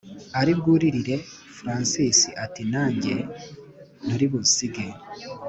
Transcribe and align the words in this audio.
aribwuririre 0.39 1.15
francis 1.57 2.19
ati 2.43 2.61
najye 2.71 3.17
nturibunsige 4.05 4.85